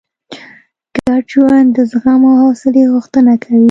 ګډ 1.05 1.23
ژوند 1.31 1.67
د 1.75 1.77
زغم 1.91 2.21
او 2.29 2.35
حوصلې 2.41 2.83
غوښتنه 2.93 3.31
کوي. 3.41 3.59